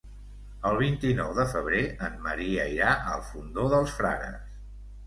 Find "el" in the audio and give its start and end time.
0.69-0.79